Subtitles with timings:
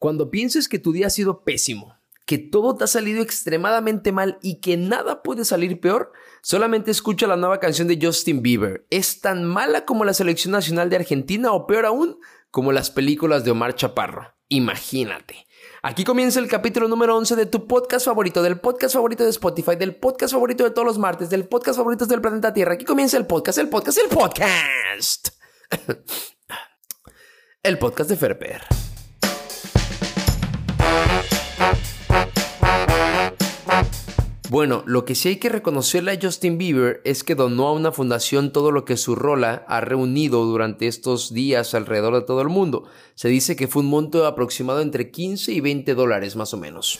[0.00, 1.94] Cuando pienses que tu día ha sido pésimo,
[2.24, 7.26] que todo te ha salido extremadamente mal y que nada puede salir peor, solamente escucha
[7.26, 8.86] la nueva canción de Justin Bieber.
[8.88, 12.18] Es tan mala como la selección nacional de Argentina o peor aún,
[12.50, 14.32] como las películas de Omar Chaparro.
[14.48, 15.46] Imagínate.
[15.82, 19.76] Aquí comienza el capítulo número 11 de tu podcast favorito, del podcast favorito de Spotify,
[19.76, 22.72] del podcast favorito de todos los martes, del podcast favorito del planeta Tierra.
[22.72, 25.28] Aquí comienza el podcast, el podcast, el podcast.
[27.62, 28.89] el podcast de Ferper.
[34.50, 37.92] Bueno, lo que sí hay que reconocerle a Justin Bieber es que donó a una
[37.92, 42.48] fundación todo lo que su rola ha reunido durante estos días alrededor de todo el
[42.48, 42.82] mundo.
[43.14, 46.98] Se dice que fue un monto aproximado entre 15 y 20 dólares más o menos.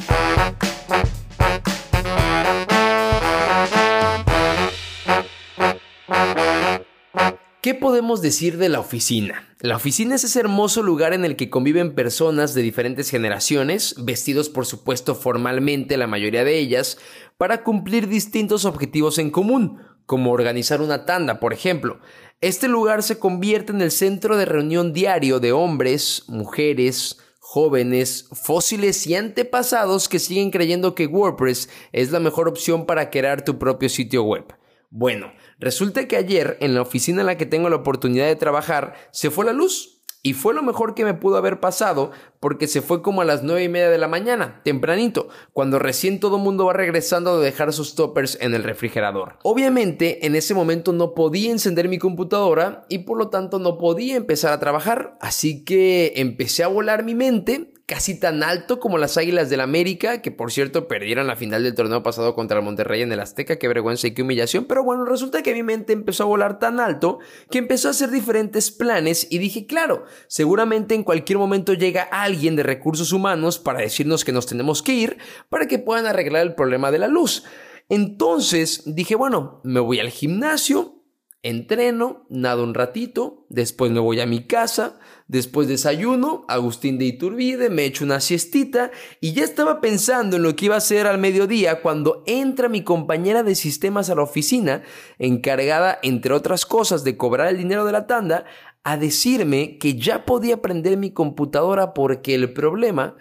[7.62, 9.46] ¿Qué podemos decir de la oficina?
[9.60, 14.48] La oficina es ese hermoso lugar en el que conviven personas de diferentes generaciones, vestidos
[14.48, 16.96] por supuesto formalmente la mayoría de ellas,
[17.40, 21.98] para cumplir distintos objetivos en común, como organizar una tanda, por ejemplo.
[22.42, 29.06] Este lugar se convierte en el centro de reunión diario de hombres, mujeres, jóvenes, fósiles
[29.06, 33.88] y antepasados que siguen creyendo que WordPress es la mejor opción para crear tu propio
[33.88, 34.44] sitio web.
[34.90, 38.96] Bueno, resulta que ayer en la oficina en la que tengo la oportunidad de trabajar
[39.12, 39.99] se fue la luz.
[40.22, 43.42] Y fue lo mejor que me pudo haber pasado porque se fue como a las
[43.42, 47.72] nueve y media de la mañana, tempranito, cuando recién todo mundo va regresando de dejar
[47.72, 49.38] sus toppers en el refrigerador.
[49.42, 54.16] Obviamente, en ese momento no podía encender mi computadora y por lo tanto no podía
[54.16, 59.16] empezar a trabajar, así que empecé a volar mi mente casi tan alto como las
[59.16, 63.02] Águilas del América, que por cierto perdieron la final del torneo pasado contra el Monterrey
[63.02, 66.22] en el Azteca, qué vergüenza y qué humillación, pero bueno, resulta que mi mente empezó
[66.22, 67.18] a volar tan alto
[67.50, 72.54] que empezó a hacer diferentes planes y dije, claro, seguramente en cualquier momento llega alguien
[72.54, 75.18] de recursos humanos para decirnos que nos tenemos que ir
[75.48, 77.42] para que puedan arreglar el problema de la luz.
[77.88, 80.99] Entonces dije, bueno, me voy al gimnasio,
[81.42, 87.70] entreno, nado un ratito, después me voy a mi casa, después desayuno, Agustín de Iturbide,
[87.70, 88.90] me echo una siestita
[89.20, 92.84] y ya estaba pensando en lo que iba a hacer al mediodía cuando entra mi
[92.84, 94.82] compañera de sistemas a la oficina,
[95.18, 98.44] encargada, entre otras cosas, de cobrar el dinero de la tanda,
[98.82, 103.16] a decirme que ya podía prender mi computadora porque el problema,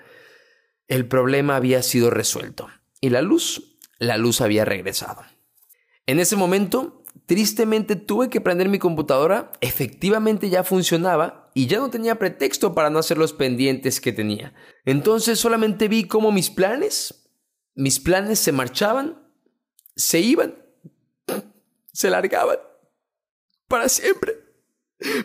[0.88, 2.68] el problema había sido resuelto.
[3.02, 5.22] Y la luz, la luz había regresado.
[6.06, 6.99] En ese momento
[7.30, 12.90] Tristemente tuve que prender mi computadora, efectivamente ya funcionaba y ya no tenía pretexto para
[12.90, 14.56] no hacer los pendientes que tenía.
[14.84, 17.30] Entonces solamente vi cómo mis planes,
[17.76, 19.30] mis planes se marchaban,
[19.96, 20.56] se iban,
[21.94, 22.58] se largaban
[23.68, 24.34] para siempre.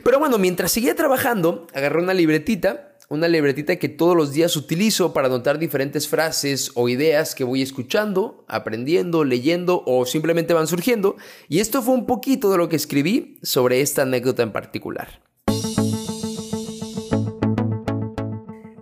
[0.04, 5.12] Pero bueno, mientras seguía trabajando, agarré una libretita una libretita que todos los días utilizo
[5.12, 11.16] para anotar diferentes frases o ideas que voy escuchando, aprendiendo, leyendo o simplemente van surgiendo.
[11.48, 15.22] Y esto fue un poquito de lo que escribí sobre esta anécdota en particular.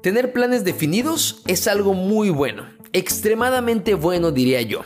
[0.02, 4.80] Tener planes definidos es algo muy bueno, extremadamente bueno diría yo.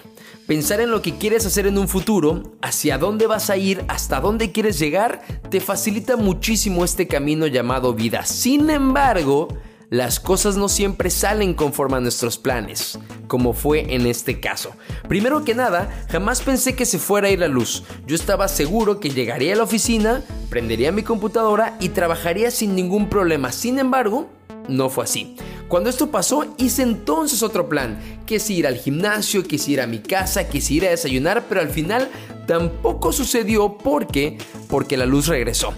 [0.47, 4.21] Pensar en lo que quieres hacer en un futuro, hacia dónde vas a ir, hasta
[4.21, 5.21] dónde quieres llegar,
[5.51, 8.25] te facilita muchísimo este camino llamado vida.
[8.25, 9.49] Sin embargo,
[9.91, 12.97] las cosas no siempre salen conforme a nuestros planes,
[13.27, 14.71] como fue en este caso.
[15.09, 17.83] Primero que nada, jamás pensé que se fuera a ir la luz.
[18.07, 23.09] Yo estaba seguro que llegaría a la oficina, prendería mi computadora y trabajaría sin ningún
[23.09, 23.51] problema.
[23.51, 24.29] Sin embargo,
[24.69, 25.37] no fue así.
[25.69, 29.81] Cuando esto pasó, hice entonces otro plan, que es ir al gimnasio, que es ir
[29.81, 32.09] a mi casa, que es ir a desayunar, pero al final
[32.47, 33.77] tampoco sucedió.
[33.77, 34.39] Porque
[34.69, 35.75] porque la luz regresó.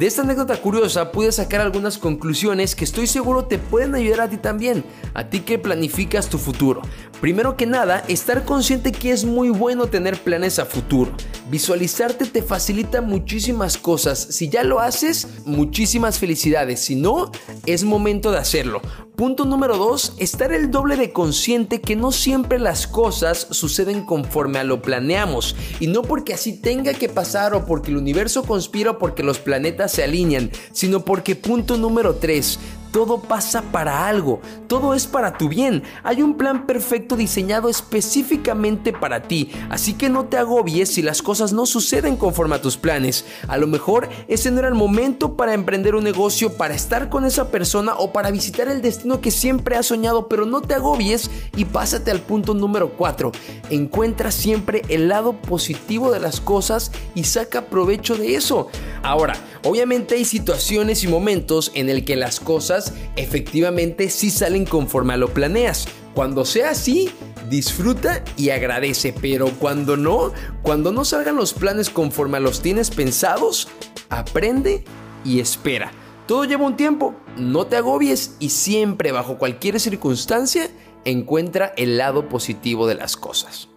[0.00, 4.30] De esta anécdota curiosa pude sacar algunas conclusiones que estoy seguro te pueden ayudar a
[4.30, 6.80] ti también, a ti que planificas tu futuro.
[7.20, 11.12] Primero que nada, estar consciente que es muy bueno tener planes a futuro.
[11.50, 14.18] Visualizarte te facilita muchísimas cosas.
[14.18, 16.80] Si ya lo haces, muchísimas felicidades.
[16.80, 17.30] Si no,
[17.66, 18.80] es momento de hacerlo.
[19.16, 24.58] Punto número 2, estar el doble de consciente que no siempre las cosas suceden conforme
[24.58, 25.56] a lo planeamos.
[25.78, 29.38] Y no porque así tenga que pasar o porque el universo conspira o porque los
[29.38, 32.58] planetas se alinean, sino porque punto número 3,
[32.90, 35.82] todo pasa para algo, todo es para tu bien.
[36.02, 41.22] Hay un plan perfecto diseñado específicamente para ti, así que no te agobies si las
[41.22, 43.24] cosas no suceden conforme a tus planes.
[43.48, 47.24] A lo mejor ese no era el momento para emprender un negocio, para estar con
[47.24, 51.30] esa persona o para visitar el destino que siempre has soñado, pero no te agobies
[51.56, 53.32] y pásate al punto número 4.
[53.70, 58.68] Encuentra siempre el lado positivo de las cosas y saca provecho de eso.
[59.02, 62.79] Ahora, obviamente hay situaciones y momentos en el que las cosas
[63.16, 65.88] efectivamente sí salen conforme a lo planeas.
[66.14, 67.10] Cuando sea así,
[67.48, 70.32] disfruta y agradece, pero cuando no,
[70.62, 73.68] cuando no salgan los planes conforme a los tienes pensados,
[74.08, 74.84] aprende
[75.24, 75.92] y espera.
[76.26, 80.68] Todo lleva un tiempo, no te agobies y siempre bajo cualquier circunstancia
[81.04, 83.69] encuentra el lado positivo de las cosas.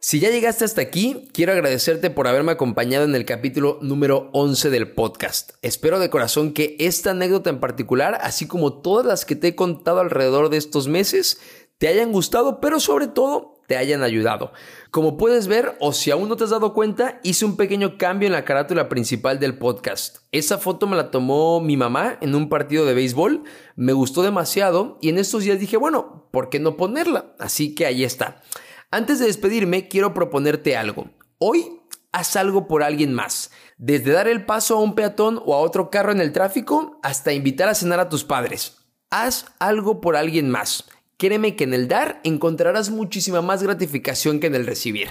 [0.00, 4.70] Si ya llegaste hasta aquí, quiero agradecerte por haberme acompañado en el capítulo número 11
[4.70, 5.54] del podcast.
[5.60, 9.56] Espero de corazón que esta anécdota en particular, así como todas las que te he
[9.56, 11.40] contado alrededor de estos meses,
[11.78, 14.52] te hayan gustado, pero sobre todo te hayan ayudado.
[14.92, 18.28] Como puedes ver, o si aún no te has dado cuenta, hice un pequeño cambio
[18.28, 20.18] en la carátula principal del podcast.
[20.30, 23.42] Esa foto me la tomó mi mamá en un partido de béisbol,
[23.74, 27.34] me gustó demasiado y en estos días dije, bueno, ¿por qué no ponerla?
[27.40, 28.42] Así que ahí está.
[28.90, 31.10] Antes de despedirme, quiero proponerte algo.
[31.36, 33.50] Hoy haz algo por alguien más.
[33.76, 37.34] Desde dar el paso a un peatón o a otro carro en el tráfico hasta
[37.34, 38.78] invitar a cenar a tus padres.
[39.10, 40.84] Haz algo por alguien más.
[41.18, 45.08] Créeme que en el dar encontrarás muchísima más gratificación que en el recibir.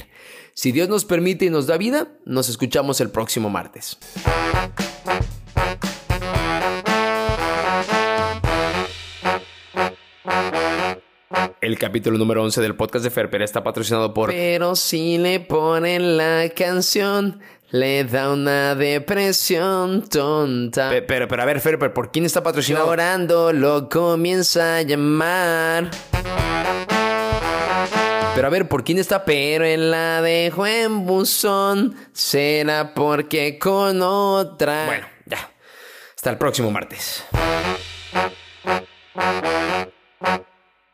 [0.55, 3.99] Si Dios nos permite y nos da vida, nos escuchamos el próximo martes.
[11.67, 14.29] El capítulo número 11 del podcast de Ferper está patrocinado por...
[14.29, 17.41] Pero si le ponen la canción,
[17.71, 20.89] le da una depresión tonta.
[21.05, 22.85] Pero, pero, a ver, Ferper, ¿por quién está patrocinado?
[22.85, 25.91] Llorando lo comienza a llamar.
[28.33, 29.25] Pero a ver, ¿por quién está?
[29.25, 31.97] Pero en la dejo en buzón.
[32.13, 34.85] Será porque con otra.
[34.85, 35.51] Bueno, ya.
[36.15, 37.25] Hasta el próximo martes.